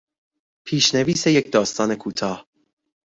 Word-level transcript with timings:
پیشنویس 0.65 1.27
یک 1.27 1.51
داستان 1.51 1.95
کوتاه 1.95 2.47